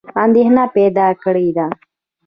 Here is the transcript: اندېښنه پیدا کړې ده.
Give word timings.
اندېښنه 0.23 0.63
پیدا 0.75 1.07
کړې 1.23 1.49
ده. 1.57 1.67